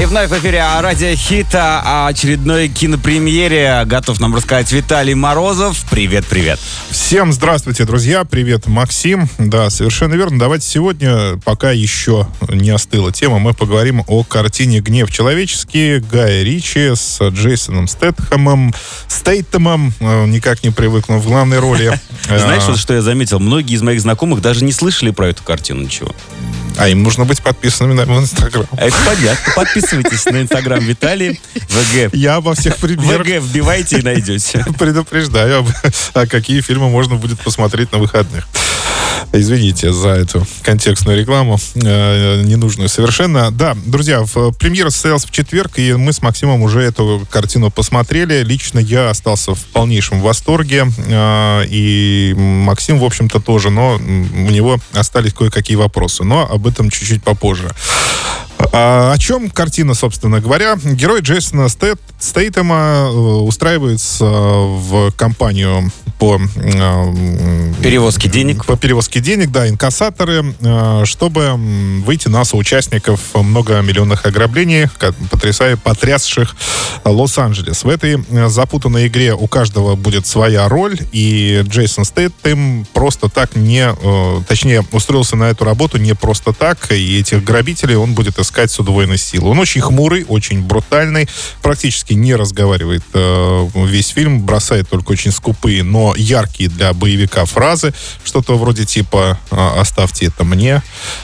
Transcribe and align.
И 0.00 0.06
вновь 0.06 0.30
в 0.30 0.32
эфире 0.38 0.64
радио 0.80 1.14
Хита 1.14 1.82
о 1.84 2.06
очередной 2.06 2.68
кинопремьере. 2.68 3.82
Готов 3.84 4.20
нам 4.20 4.34
рассказать 4.34 4.72
Виталий 4.72 5.12
Морозов. 5.12 5.84
Привет, 5.90 6.24
привет. 6.26 6.58
Всем 6.88 7.30
здравствуйте, 7.30 7.84
друзья. 7.84 8.24
Привет, 8.24 8.66
Максим. 8.66 9.28
Да, 9.36 9.68
совершенно 9.68 10.14
верно. 10.14 10.38
Давайте 10.38 10.66
сегодня, 10.66 11.36
пока 11.44 11.72
еще 11.72 12.26
не 12.48 12.70
остыла 12.70 13.12
тема, 13.12 13.38
мы 13.38 13.52
поговорим 13.52 14.02
о 14.06 14.24
картине 14.24 14.80
«Гнев 14.80 15.10
человеческий» 15.12 15.98
Гая 15.98 16.42
Ричи 16.42 16.94
с 16.94 17.20
Джейсоном 17.28 17.86
Стэтхэмом. 17.86 18.72
Стейтемом, 19.08 19.92
э, 20.00 20.24
никак 20.24 20.64
не 20.64 20.70
привыкну, 20.70 21.18
в 21.18 21.26
главной 21.26 21.58
роли. 21.58 22.00
Знаешь, 22.24 22.64
вот 22.66 22.78
что 22.78 22.94
я 22.94 23.02
заметил? 23.02 23.40
Многие 23.40 23.74
из 23.74 23.82
моих 23.82 24.00
знакомых 24.00 24.40
даже 24.40 24.64
не 24.64 24.72
слышали 24.72 25.10
про 25.10 25.28
эту 25.28 25.42
картину 25.42 25.82
ничего. 25.82 26.14
А 26.78 26.88
им 26.88 27.02
нужно 27.02 27.24
быть 27.24 27.42
подписанными 27.42 27.94
на 27.94 28.02
Инстаграм. 28.18 28.66
Это 28.76 28.96
понятно. 29.04 29.52
Подписывайтесь 29.54 30.24
на 30.26 30.42
Инстаграм 30.42 30.80
Виталий 30.80 31.40
ВГ. 31.54 32.14
Я 32.14 32.36
обо 32.36 32.54
всех 32.54 32.76
премьерах 32.76 33.26
ВГ 33.26 33.42
вбивайте 33.42 33.98
и 33.98 34.02
найдете. 34.02 34.64
предупреждаю, 34.78 35.66
а 36.14 36.26
какие 36.26 36.60
фильмы 36.60 36.88
можно 36.88 37.16
будет 37.16 37.40
посмотреть 37.40 37.92
на 37.92 37.98
выходных. 37.98 38.46
Извините 39.34 39.92
за 39.92 40.10
эту 40.10 40.46
контекстную 40.62 41.18
рекламу, 41.18 41.58
э, 41.74 42.42
ненужную 42.42 42.90
совершенно. 42.90 43.50
Да, 43.50 43.74
друзья, 43.86 44.22
в, 44.22 44.52
премьера 44.52 44.90
состоялась 44.90 45.24
в 45.24 45.30
четверг, 45.30 45.78
и 45.78 45.94
мы 45.94 46.12
с 46.12 46.20
Максимом 46.20 46.60
уже 46.60 46.82
эту 46.82 47.26
картину 47.30 47.70
посмотрели. 47.70 48.42
Лично 48.42 48.78
я 48.78 49.08
остался 49.08 49.54
в 49.54 49.64
полнейшем 49.72 50.20
восторге, 50.20 50.86
э, 50.98 51.64
и 51.66 52.34
Максим, 52.36 52.98
в 52.98 53.04
общем-то, 53.04 53.40
тоже, 53.40 53.70
но 53.70 53.94
у 53.94 54.50
него 54.50 54.78
остались 54.92 55.32
кое-какие 55.32 55.76
вопросы, 55.76 56.24
но 56.24 56.46
об 56.50 56.66
этом 56.66 56.90
чуть-чуть 56.90 57.22
попозже. 57.22 57.70
А, 58.74 59.12
о 59.12 59.18
чем 59.18 59.50
картина, 59.50 59.94
собственно 59.94 60.40
говоря? 60.40 60.76
Герой 60.82 61.20
Джейсона 61.20 61.68
Стейтема 61.68 62.76
э, 62.76 63.10
устраивается 63.10 64.24
в 64.24 65.10
компанию 65.12 65.90
по 66.22 66.38
э, 66.38 67.72
перевозке 67.82 68.28
денег. 68.28 68.64
По 68.64 68.76
перевозке 68.76 69.18
денег, 69.18 69.50
да, 69.50 69.68
инкассаторы, 69.68 70.54
э, 70.60 71.02
чтобы 71.04 71.54
выйти 72.06 72.28
на 72.28 72.44
соучастников 72.44 73.34
многомиллионных 73.34 74.24
ограблений, 74.24 74.86
потрясая, 75.32 75.76
потрясших 75.76 76.54
Лос-Анджелес. 77.04 77.82
В 77.82 77.88
этой 77.88 78.24
запутанной 78.48 79.08
игре 79.08 79.34
у 79.34 79.48
каждого 79.48 79.96
будет 79.96 80.24
своя 80.24 80.68
роль, 80.68 80.96
и 81.10 81.64
Джейсон 81.66 82.04
Стейтем 82.04 82.86
просто 82.92 83.28
так 83.28 83.56
не, 83.56 83.92
точнее, 84.46 84.84
устроился 84.92 85.34
на 85.34 85.50
эту 85.50 85.64
работу 85.64 85.98
не 85.98 86.14
просто 86.14 86.52
так, 86.52 86.92
и 86.92 87.18
этих 87.18 87.42
грабителей 87.42 87.96
он 87.96 88.14
будет 88.14 88.38
искать 88.38 88.70
с 88.70 88.78
удвоенной 88.78 89.18
силой. 89.18 89.50
Он 89.50 89.58
очень 89.58 89.80
хмурый, 89.80 90.24
очень 90.28 90.62
брутальный, 90.62 91.28
практически 91.62 92.12
не 92.12 92.36
разговаривает 92.36 93.02
э, 93.12 93.68
весь 93.74 94.08
фильм, 94.10 94.42
бросает 94.42 94.88
только 94.88 95.10
очень 95.10 95.32
скупые, 95.32 95.82
но 95.82 96.11
яркие 96.16 96.68
для 96.68 96.92
боевика 96.92 97.44
фразы. 97.44 97.92
Что-то 98.24 98.56
вроде 98.58 98.84
типа 98.84 99.38
э, 99.50 99.80
«оставьте 99.80 100.26
это 100.26 100.44
мне», 100.44 100.82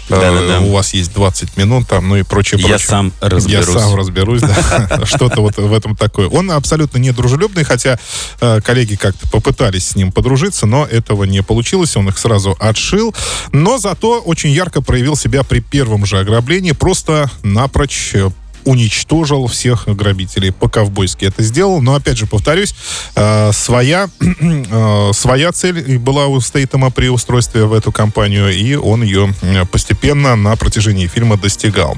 э, 0.08 0.58
«у 0.60 0.72
вас 0.72 0.94
есть 0.94 1.12
20 1.14 1.56
минут», 1.56 1.88
там, 1.88 2.08
ну 2.08 2.16
и 2.16 2.22
прочее, 2.22 2.58
прочее. 2.58 2.72
Я 2.72 2.78
сам 2.78 3.12
разберусь. 3.20 3.74
Я 3.74 3.80
сам 3.80 3.94
разберусь, 3.94 4.42
да. 4.42 5.00
Что-то 5.04 5.40
вот 5.40 5.56
в 5.56 5.72
этом 5.72 5.96
такое. 5.96 6.28
Он 6.28 6.50
абсолютно 6.50 6.98
недружелюбный, 6.98 7.64
хотя 7.64 7.98
э, 8.40 8.60
коллеги 8.60 8.96
как-то 8.96 9.28
попытались 9.28 9.88
с 9.88 9.96
ним 9.96 10.12
подружиться, 10.12 10.66
но 10.66 10.84
этого 10.84 11.24
не 11.24 11.42
получилось, 11.42 11.96
он 11.96 12.08
их 12.08 12.18
сразу 12.18 12.56
отшил. 12.58 13.14
Но 13.52 13.78
зато 13.78 14.20
очень 14.20 14.50
ярко 14.50 14.82
проявил 14.82 15.16
себя 15.16 15.42
при 15.42 15.60
первом 15.60 16.06
же 16.06 16.18
ограблении, 16.18 16.72
просто 16.72 17.30
напрочь 17.42 18.10
э, 18.14 18.30
уничтожил 18.68 19.46
всех 19.46 19.88
грабителей. 19.88 20.52
По-ковбойски 20.52 21.24
это 21.24 21.42
сделал. 21.42 21.80
Но, 21.80 21.94
опять 21.94 22.18
же, 22.18 22.26
повторюсь, 22.26 22.74
э, 23.14 23.50
своя, 23.52 24.08
э, 24.20 25.10
своя 25.14 25.52
цель 25.52 25.98
была 25.98 26.26
у 26.26 26.40
Стейтема 26.40 26.90
при 26.90 27.08
устройстве 27.08 27.64
в 27.64 27.72
эту 27.72 27.92
компанию, 27.92 28.54
и 28.54 28.74
он 28.74 29.02
ее 29.02 29.34
постепенно 29.72 30.36
на 30.36 30.54
протяжении 30.56 31.06
фильма 31.06 31.38
достигал. 31.38 31.96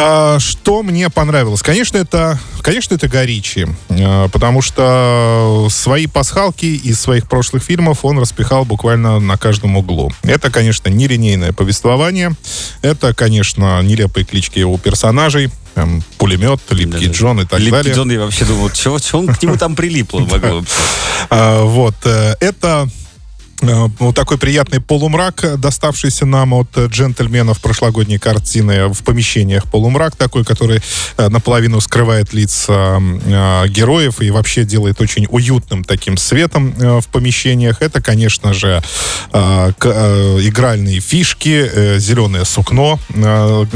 А, 0.00 0.38
что 0.38 0.84
мне 0.84 1.10
понравилось? 1.10 1.60
Конечно, 1.60 1.96
это, 1.98 2.38
конечно, 2.62 2.94
это 2.94 3.08
Горичи, 3.08 3.66
а, 3.90 4.28
потому 4.28 4.62
что 4.62 5.66
свои 5.70 6.06
пасхалки 6.06 6.66
из 6.66 7.00
своих 7.00 7.28
прошлых 7.28 7.64
фильмов 7.64 8.04
он 8.04 8.20
распихал 8.20 8.64
буквально 8.64 9.18
на 9.18 9.36
каждом 9.36 9.76
углу. 9.76 10.12
Это, 10.22 10.52
конечно, 10.52 10.88
нелинейное 10.88 11.52
повествование, 11.52 12.30
это, 12.80 13.12
конечно, 13.12 13.82
нелепые 13.82 14.24
клички 14.24 14.62
у 14.62 14.78
персонажей, 14.78 15.50
там, 15.74 16.02
пулемет, 16.16 16.60
Липкий 16.70 17.08
да, 17.08 17.12
Джон 17.12 17.40
и 17.40 17.44
так 17.44 17.58
Липкий 17.58 17.72
далее. 17.72 17.94
Джон, 17.94 18.10
я 18.12 18.20
вообще 18.20 18.44
думал, 18.44 18.70
чего, 18.70 19.00
чего 19.00 19.18
он 19.20 19.34
к 19.34 19.42
нему 19.42 19.56
там 19.56 19.74
прилипло 19.74 20.20
могло 20.20 20.64
а, 21.30 21.64
Вот, 21.64 21.94
э, 22.04 22.34
это 22.38 22.88
вот 23.60 24.14
такой 24.14 24.38
приятный 24.38 24.80
полумрак, 24.80 25.58
доставшийся 25.58 26.26
нам 26.26 26.54
от 26.54 26.76
джентльменов 26.76 27.60
прошлогодней 27.60 28.18
картины 28.18 28.88
в 28.88 29.02
помещениях. 29.02 29.64
Полумрак 29.70 30.16
такой, 30.16 30.44
который 30.44 30.80
э, 31.16 31.28
наполовину 31.28 31.80
скрывает 31.80 32.32
лица 32.32 32.98
э, 33.00 33.68
героев 33.68 34.20
и 34.20 34.30
вообще 34.30 34.64
делает 34.64 35.00
очень 35.00 35.26
уютным 35.28 35.84
таким 35.84 36.16
светом 36.16 36.72
в 36.72 37.06
помещениях. 37.08 37.82
Это, 37.82 38.00
конечно 38.00 38.54
же, 38.54 38.82
игральные 39.32 41.00
фишки, 41.00 41.98
зеленое 41.98 42.44
сукно, 42.44 42.98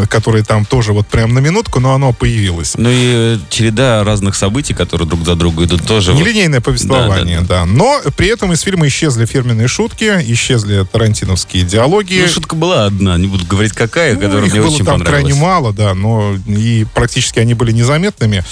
которое 0.09 0.45
там 0.45 0.65
тоже 0.65 0.93
вот 0.93 1.07
прям 1.07 1.35
на 1.35 1.41
минутку, 1.41 1.81
но 1.81 1.95
оно 1.95 2.13
появилось. 2.13 2.75
Ну 2.77 2.89
и 2.91 3.39
череда 3.51 4.05
разных 4.05 4.37
событий, 4.37 4.75
которые 4.75 5.09
друг 5.09 5.25
за 5.25 5.35
другом 5.35 5.65
идут 5.65 5.87
тоже. 5.87 6.15
Нелинейное 6.15 6.61
повествование, 6.61 7.41
да, 7.41 7.47
да, 7.47 7.49
да. 7.49 7.65
да. 7.65 7.67
Но 7.67 8.01
при 8.17 8.29
этом 8.29 8.53
из 8.53 8.61
фильма 8.61 8.87
исчезли 8.87 9.27
фирменные 9.27 9.69
шутки, 9.73 10.05
исчезли 10.27 10.85
тарантиновские 10.85 11.65
диалоги. 11.65 12.21
Ну, 12.23 12.29
шутка 12.29 12.55
была 12.55 12.87
одна, 12.87 13.17
не 13.17 13.27
буду 13.27 13.47
говорить 13.47 13.73
какая, 13.73 14.15
ну, 14.15 14.21
которая 14.21 14.51
мне 14.51 14.61
очень 14.61 14.85
там 14.85 15.01
крайне 15.01 15.35
мало, 15.35 15.73
да, 15.73 15.95
но 15.95 16.35
и 16.47 16.87
практически 16.95 17.41
они 17.41 17.55
были 17.55 17.73
незаметными. 17.73 18.45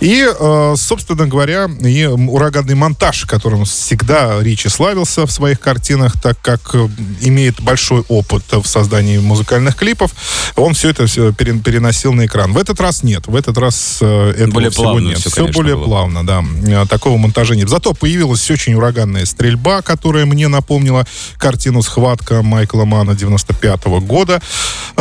И, 0.00 0.26
э, 0.26 0.74
собственно 0.76 1.26
говоря, 1.28 1.68
и 1.80 2.06
ураганный 2.06 2.74
монтаж, 2.74 3.26
которым 3.26 3.64
всегда 3.64 4.42
Ричи 4.42 4.68
славился 4.68 5.26
в 5.26 5.30
своих 5.30 5.60
картинах, 5.60 6.20
так 6.20 6.40
как 6.40 6.74
э, 6.74 6.88
имеет 7.20 7.60
большой 7.60 8.04
опыт 8.08 8.42
в 8.50 8.66
создании 8.66 9.18
музыкальных 9.18 9.76
клипов, 9.76 10.10
он 10.56 10.74
все 10.74 10.90
это 10.90 11.06
все 11.06 11.32
переносил 11.32 12.12
на 12.14 12.26
экран. 12.26 12.52
В 12.52 12.58
этот 12.58 12.80
раз 12.80 13.02
нет, 13.02 13.26
в 13.26 13.36
этот 13.36 13.58
раз 13.58 13.98
э, 14.00 14.30
этого 14.30 14.50
более 14.54 14.70
всего 14.70 14.98
нет. 14.98 15.18
Все, 15.18 15.30
все 15.30 15.46
более 15.48 15.76
было. 15.76 15.84
плавно, 15.84 16.26
да. 16.26 16.42
Такого 16.86 17.16
монтажа 17.18 17.54
нет. 17.54 17.68
Зато 17.68 17.92
появилась 17.94 18.50
очень 18.50 18.74
ураганная 18.74 19.24
стрельба, 19.26 19.82
которая 19.82 20.26
мне 20.26 20.48
напомнила 20.62 21.04
картину 21.38 21.82
«Схватка» 21.82 22.42
Майкла 22.42 22.84
Мана 22.84 23.16
95 23.16 23.80
-го 23.86 24.00
года. 24.00 24.40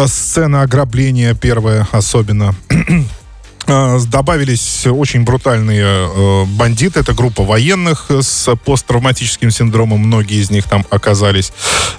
Сцена 0.07 0.63
ограбления 0.63 1.35
первая 1.35 1.87
особенно 1.91 2.55
добавились 3.67 4.85
очень 4.87 5.23
брутальные 5.23 5.83
э, 5.83 6.45
бандиты. 6.45 6.99
Это 6.99 7.13
группа 7.13 7.43
военных 7.43 8.09
с 8.09 8.55
посттравматическим 8.55 9.51
синдромом. 9.51 9.99
Многие 9.99 10.41
из 10.41 10.51
них 10.51 10.67
там 10.67 10.85
оказались. 10.89 11.53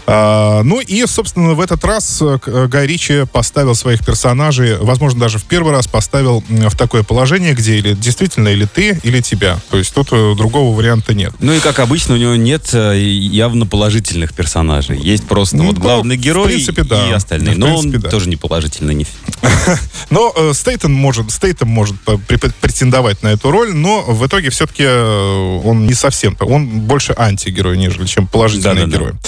А, 0.07 0.63
ну 0.63 0.81
и, 0.81 1.07
собственно, 1.07 1.55
в 1.55 1.61
этот 1.61 1.85
раз 1.85 2.21
э, 2.21 2.39
э, 2.47 2.67
Гай 2.69 2.87
Ричи 2.87 3.25
поставил 3.31 3.75
своих 3.75 4.05
персонажей, 4.05 4.77
возможно, 4.79 5.21
даже 5.21 5.39
в 5.39 5.45
первый 5.45 5.73
раз 5.73 5.87
поставил 5.87 6.45
в 6.49 6.77
такое 6.77 7.03
положение, 7.03 7.55
где 7.55 7.77
или 7.77 7.95
действительно 7.95 8.49
или 8.49 8.67
ты, 8.67 9.01
или 9.03 9.21
тебя. 9.21 9.59
То 9.71 9.79
есть 9.79 9.95
тут 9.95 10.11
другого 10.11 10.77
варианта 10.77 11.15
нет. 11.15 11.33
Ну 11.39 11.53
и, 11.53 11.61
как 11.61 11.79
обычно, 11.79 12.15
у 12.15 12.19
него 12.19 12.37
нет 12.37 12.73
явно 12.73 13.67
положительных 13.67 14.35
персонажей. 14.35 14.99
Есть 14.99 15.27
просто 15.27 15.57
ну, 15.57 15.67
вот 15.67 15.79
главный 15.79 16.17
герой 16.17 16.49
принципе, 16.49 16.85
да. 16.85 17.09
и 17.09 17.13
остальные. 17.13 17.57
Но 17.57 17.67
принципе, 17.67 17.97
он 17.97 18.03
да. 18.03 18.11
тоже 18.11 18.29
не 18.29 18.37
положительный. 18.37 19.07
Но 20.11 20.35
Стейтон 20.53 20.93
может, 20.93 21.31
Стейтон 21.31 21.52
этом 21.53 21.69
может 21.69 21.97
претендовать 22.01 23.23
на 23.23 23.29
эту 23.29 23.51
роль, 23.51 23.73
но 23.73 24.03
в 24.03 24.27
итоге 24.27 24.51
все-таки 24.51 24.85
э, 24.85 25.61
он 25.65 25.87
не 25.87 25.95
совсем, 25.95 26.37
он 26.41 26.81
больше 26.81 27.15
антигерой, 27.17 27.79
нежели 27.79 28.07
чем 28.07 28.27
положительный 28.27 28.87
да, 28.87 28.87
да, 28.87 28.93
герой. 28.93 29.13
Да. 29.13 29.19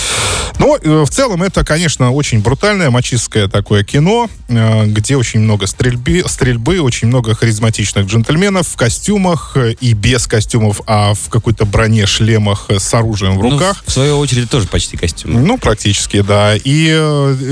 Но 0.59 0.77
э, 0.81 1.05
в 1.05 1.11
целом 1.11 1.43
это, 1.43 1.65
конечно, 1.65 2.13
очень 2.13 2.41
брутальное, 2.41 2.91
мачистское 2.91 3.49
такое 3.49 3.85
кино, 3.85 4.29
э, 4.49 4.87
где 4.87 5.17
очень 5.17 5.41
много 5.41 5.67
стрельбы, 5.67 6.25
стрельбы, 6.27 6.81
очень 6.81 7.09
много 7.09 7.35
харизматичных 7.35 8.07
джентльменов 8.07 8.69
в 8.69 8.77
костюмах 8.77 9.53
э, 9.57 9.73
и 9.81 9.93
без 9.95 10.27
костюмов, 10.27 10.81
а 10.87 11.15
в 11.15 11.29
какой-то 11.29 11.65
броне, 11.65 12.07
шлемах 12.07 12.67
с 12.71 12.95
оружием 12.95 13.39
в 13.39 13.43
ну, 13.43 13.51
руках. 13.51 13.83
Ну, 13.87 13.91
в 13.91 13.93
свою 13.93 14.19
очередь 14.19 14.49
тоже 14.49 14.69
почти 14.69 14.97
костюм. 14.97 15.45
Ну, 15.45 15.59
практически, 15.59 16.21
да. 16.21 16.55
И 16.57 16.93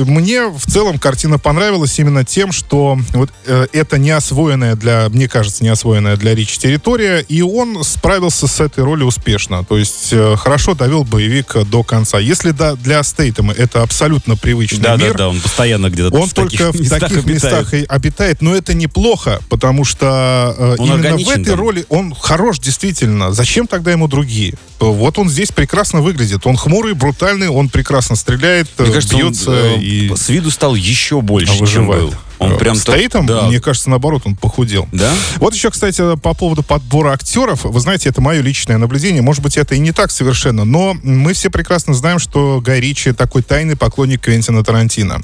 мне 0.06 0.46
в 0.46 0.66
целом 0.66 0.98
картина 0.98 1.38
понравилась 1.38 1.98
именно 1.98 2.24
тем, 2.24 2.52
что 2.52 2.98
вот 3.12 3.30
это 3.46 3.98
не 3.98 4.10
освоенная 4.10 4.76
для, 4.76 5.08
мне 5.08 5.28
кажется, 5.28 5.64
не 5.64 5.70
освоенная 5.70 6.16
для 6.16 6.34
Ричи 6.34 6.58
территория, 6.58 7.20
и 7.20 7.42
он 7.42 7.82
справился 7.84 8.46
с 8.46 8.60
этой 8.60 8.84
ролью 8.84 9.06
успешно. 9.06 9.64
То 9.64 9.78
есть 9.78 10.14
хорошо 10.36 10.74
довел 10.74 11.04
боевик 11.04 11.56
до 11.66 11.82
конца. 11.82 12.18
Если 12.18 12.50
да, 12.50 12.74
для 12.76 12.91
Стейтема 13.02 13.52
это 13.52 13.82
абсолютно 13.82 14.36
привычный 14.36 14.80
да, 14.80 14.96
мир. 14.96 15.12
Да, 15.12 15.18
да, 15.18 15.28
он 15.28 15.40
постоянно 15.40 15.90
где-то 15.90 16.16
Он 16.16 16.28
в 16.28 16.34
только 16.34 16.72
в 16.72 16.88
таких 16.88 17.24
местах 17.24 17.74
и 17.74 17.84
обитает, 17.84 18.42
но 18.42 18.54
это 18.54 18.74
неплохо, 18.74 19.40
потому 19.48 19.84
что 19.84 20.54
э, 20.58 20.76
именно 20.78 21.16
в 21.16 21.28
этой 21.28 21.44
там. 21.44 21.58
роли 21.58 21.86
он 21.88 22.14
хорош 22.14 22.58
действительно. 22.58 23.32
Зачем 23.32 23.66
тогда 23.66 23.92
ему 23.92 24.08
другие? 24.08 24.54
Вот 24.78 25.18
он 25.18 25.28
здесь 25.28 25.52
прекрасно 25.52 26.00
выглядит. 26.00 26.46
Он 26.46 26.56
хмурый, 26.56 26.94
брутальный, 26.94 27.48
он 27.48 27.68
прекрасно 27.68 28.16
стреляет, 28.16 28.68
Мне 28.78 28.90
кажется, 28.92 29.16
бьется 29.16 29.50
он, 29.50 29.56
э, 29.56 29.80
и... 29.80 30.12
С 30.14 30.28
виду 30.28 30.50
стал 30.50 30.74
еще 30.74 31.20
больше, 31.20 31.52
выживает. 31.52 32.02
чем 32.02 32.10
был. 32.10 32.14
Он 32.42 32.58
прям 32.58 32.74
стоит 32.74 33.12
там, 33.12 33.26
да. 33.26 33.42
мне 33.42 33.60
кажется, 33.60 33.90
наоборот, 33.90 34.22
он 34.24 34.36
похудел. 34.36 34.88
Да? 34.92 35.10
Вот 35.36 35.54
еще, 35.54 35.70
кстати, 35.70 36.16
по 36.16 36.34
поводу 36.34 36.62
подбора 36.62 37.12
актеров. 37.12 37.64
Вы 37.64 37.80
знаете, 37.80 38.08
это 38.08 38.20
мое 38.20 38.40
личное 38.40 38.78
наблюдение. 38.78 39.22
Может 39.22 39.42
быть, 39.42 39.56
это 39.56 39.74
и 39.74 39.78
не 39.78 39.92
так 39.92 40.10
совершенно, 40.10 40.64
но 40.64 40.96
мы 41.02 41.32
все 41.32 41.50
прекрасно 41.50 41.94
знаем, 41.94 42.18
что 42.18 42.60
Гай 42.60 42.80
Ричи 42.80 43.12
такой 43.12 43.42
тайный 43.42 43.76
поклонник 43.76 44.22
Квентина 44.22 44.64
Тарантино. 44.64 45.20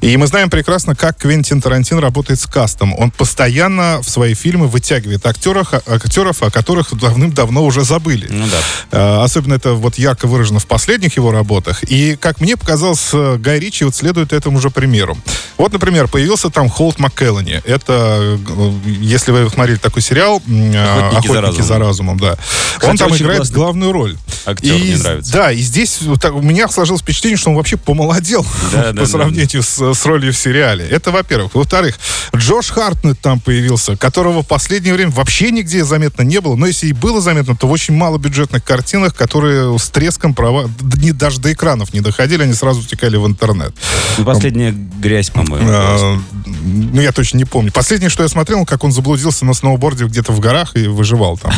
И 0.00 0.16
мы 0.16 0.26
знаем 0.26 0.50
прекрасно, 0.50 0.94
как 0.94 1.18
Квентин 1.18 1.60
Тарантин 1.60 1.98
работает 1.98 2.40
с 2.40 2.46
кастом. 2.46 2.94
Он 2.98 3.10
постоянно 3.10 4.00
в 4.02 4.08
свои 4.08 4.34
фильмы 4.34 4.66
вытягивает 4.68 5.24
актеров, 5.26 5.72
актеров 5.86 6.42
о 6.42 6.50
которых 6.50 6.94
давным-давно 6.94 7.64
уже 7.64 7.84
забыли. 7.84 8.26
Ну 8.28 8.46
да. 8.46 8.58
А, 8.92 9.24
особенно 9.24 9.54
это 9.54 9.72
вот 9.72 9.96
ярко 9.96 10.26
выражено 10.26 10.58
в 10.58 10.66
последних 10.66 11.16
его 11.16 11.32
работах. 11.32 11.82
И, 11.84 12.16
как 12.16 12.40
мне 12.40 12.56
показалось, 12.56 13.10
Гай 13.12 13.58
Ричи 13.58 13.84
вот 13.84 13.94
следует 13.94 14.32
этому 14.32 14.60
же 14.60 14.70
примеру. 14.70 15.16
Вот, 15.56 15.72
например, 15.72 16.08
появился 16.08 16.50
там 16.54 16.68
Холт 16.68 16.98
МакКеллани. 16.98 17.60
Это, 17.64 18.38
э, 18.48 18.72
если 19.00 19.32
вы 19.32 19.50
смотрели 19.50 19.76
такой 19.76 20.02
сериал 20.02 20.36
«Охотники, 20.36 20.76
Охотники 20.76 21.32
за, 21.32 21.40
разумом. 21.40 21.66
за 21.66 21.78
разумом», 21.78 22.20
да. 22.20 22.38
Кстати, 22.74 22.90
он 22.90 22.96
там 22.96 23.16
играет 23.16 23.38
классный. 23.38 23.54
главную 23.56 23.92
роль. 23.92 24.16
Актер, 24.46 24.74
и, 24.74 24.78
мне 24.78 24.96
нравится. 24.96 25.32
Да, 25.32 25.52
и 25.52 25.58
здесь 25.58 26.00
так, 26.20 26.34
у 26.34 26.42
меня 26.42 26.68
сложилось 26.68 27.02
впечатление, 27.02 27.36
что 27.36 27.50
он 27.50 27.56
вообще 27.56 27.76
помолодел 27.76 28.46
да, 28.72 28.82
по 28.88 28.92
да, 28.92 29.06
сравнению 29.06 29.62
да. 29.62 29.62
С, 29.62 29.94
с 29.94 30.06
ролью 30.06 30.32
в 30.32 30.36
сериале. 30.36 30.86
Это, 30.86 31.10
во-первых. 31.10 31.54
Во-вторых, 31.54 31.98
Джош 32.34 32.70
Хартнет 32.70 33.18
там 33.20 33.40
появился, 33.40 33.96
которого 33.96 34.42
в 34.42 34.46
последнее 34.46 34.94
время 34.94 35.10
вообще 35.10 35.50
нигде 35.50 35.84
заметно 35.84 36.22
не 36.22 36.40
было. 36.40 36.54
Но 36.56 36.66
если 36.66 36.86
и 36.86 36.92
было 36.92 37.20
заметно, 37.20 37.56
то 37.56 37.66
в 37.66 37.72
очень 37.72 37.94
малобюджетных 37.94 38.62
картинах, 38.62 39.14
которые 39.14 39.76
с 39.78 39.88
треском 39.88 40.34
права... 40.34 40.70
Не, 40.96 41.12
даже 41.12 41.40
до 41.40 41.52
экранов 41.52 41.92
не 41.92 42.00
доходили, 42.00 42.42
они 42.42 42.54
сразу 42.54 42.80
утекали 42.80 43.16
в 43.16 43.26
интернет. 43.26 43.74
Ну, 44.18 44.24
последняя 44.24 44.72
грязь, 44.72 45.30
по-моему. 45.30 46.22
Ну, 46.46 47.00
я 47.00 47.12
точно 47.12 47.38
не 47.38 47.44
помню. 47.44 47.72
Последнее, 47.72 48.10
что 48.10 48.22
я 48.22 48.28
смотрел, 48.28 48.64
как 48.66 48.84
он 48.84 48.92
заблудился 48.92 49.44
на 49.44 49.54
сноуборде 49.54 50.04
где-то 50.04 50.32
в 50.32 50.40
горах 50.40 50.76
и 50.76 50.86
выживал 50.86 51.38
там. 51.38 51.52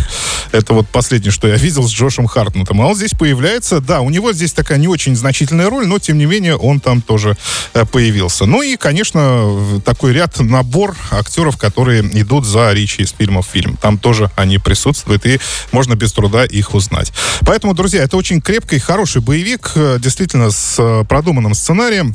Это 0.52 0.74
вот 0.74 0.88
последнее, 0.88 1.32
что 1.32 1.48
я 1.48 1.56
видел 1.56 1.86
с 1.88 1.92
Джошем 1.92 2.26
Хартнетом. 2.26 2.80
А 2.80 2.86
он 2.86 2.94
здесь 2.94 3.12
появляется. 3.12 3.80
Да, 3.80 4.00
у 4.00 4.10
него 4.10 4.32
здесь 4.32 4.52
такая 4.52 4.78
не 4.78 4.88
очень 4.88 5.16
значительная 5.16 5.68
роль, 5.68 5.86
но, 5.86 5.98
тем 5.98 6.18
не 6.18 6.26
менее, 6.26 6.56
он 6.56 6.80
там 6.80 7.02
тоже 7.02 7.36
э, 7.74 7.84
появился. 7.84 8.46
Ну 8.46 8.62
и, 8.62 8.76
конечно, 8.76 9.80
такой 9.84 10.12
ряд, 10.12 10.38
набор 10.40 10.96
актеров, 11.10 11.56
которые 11.56 12.02
идут 12.20 12.46
за 12.46 12.72
Ричи 12.72 13.02
из 13.02 13.12
фильма 13.12 13.42
в 13.42 13.46
фильм. 13.46 13.76
Там 13.76 13.98
тоже 13.98 14.30
они 14.36 14.58
присутствуют, 14.58 15.26
и 15.26 15.40
можно 15.72 15.94
без 15.94 16.12
труда 16.12 16.44
их 16.44 16.74
узнать. 16.74 17.12
Поэтому, 17.40 17.74
друзья, 17.74 18.02
это 18.02 18.16
очень 18.16 18.40
крепкий, 18.40 18.78
хороший 18.78 19.22
боевик, 19.22 19.72
э, 19.74 19.98
действительно, 20.00 20.50
с 20.50 20.76
э, 20.78 21.04
продуманным 21.08 21.54
сценарием. 21.54 22.14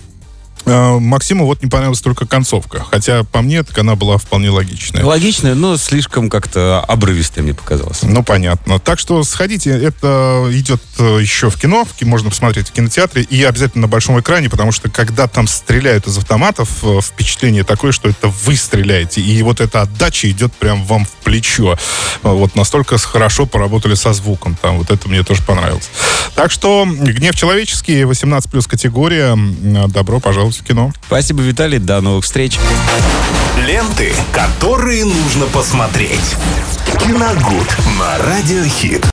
А, 0.65 0.99
Максиму 0.99 1.45
вот 1.45 1.63
не 1.63 1.69
понравилась 1.69 2.01
только 2.01 2.25
концовка. 2.25 2.83
Хотя, 2.89 3.23
по 3.23 3.41
мне, 3.41 3.63
так 3.63 3.77
она 3.77 3.95
была 3.95 4.17
вполне 4.17 4.49
логичная. 4.49 5.03
Логичная, 5.03 5.55
но 5.55 5.77
слишком 5.77 6.29
как-то 6.29 6.81
обрывистая, 6.81 7.43
мне 7.43 7.53
показалось. 7.53 8.03
Ну, 8.03 8.23
понятно. 8.23 8.79
Так 8.79 8.99
что 8.99 9.23
сходите, 9.23 9.71
это 9.71 10.47
идет 10.51 10.81
э, 10.99 11.19
еще 11.21 11.49
в 11.49 11.57
кино, 11.57 11.87
можно 12.01 12.29
посмотреть 12.29 12.69
в 12.69 12.71
кинотеатре, 12.71 13.23
и 13.23 13.43
обязательно 13.43 13.83
на 13.83 13.87
большом 13.87 14.19
экране, 14.19 14.49
потому 14.49 14.71
что, 14.71 14.89
когда 14.89 15.27
там 15.27 15.47
стреляют 15.47 16.07
из 16.07 16.17
автоматов, 16.17 16.69
э, 16.83 16.99
впечатление 17.01 17.63
такое, 17.63 17.91
что 17.91 18.09
это 18.09 18.27
вы 18.27 18.55
стреляете, 18.55 19.21
и 19.21 19.41
вот 19.43 19.61
эта 19.61 19.81
отдача 19.81 20.29
идет 20.29 20.53
прям 20.53 20.83
вам 20.85 21.05
в 21.05 21.11
плечо. 21.23 21.77
Вот 22.23 22.55
настолько 22.55 22.97
хорошо 22.97 23.45
поработали 23.45 23.95
со 23.95 24.13
звуком 24.13 24.57
там. 24.61 24.77
Вот 24.77 24.91
это 24.91 25.07
мне 25.07 25.23
тоже 25.23 25.41
понравилось. 25.43 25.89
Так 26.35 26.51
что 26.51 26.85
«Гнев 26.87 27.35
человеческий», 27.35 28.03
18 28.03 28.49
плюс 28.49 28.67
категория. 28.67 29.37
Добро 29.87 30.19
пожаловать 30.19 30.50
в 30.57 30.63
кино. 30.63 30.91
Спасибо, 31.05 31.41
Виталий. 31.41 31.79
До 31.79 32.01
новых 32.01 32.25
встреч. 32.25 32.57
Ленты, 33.57 34.13
которые 34.31 35.05
нужно 35.05 35.45
посмотреть. 35.47 36.35
Киногуд 36.99 37.77
на 37.99 38.17
Радиохит. 38.25 39.05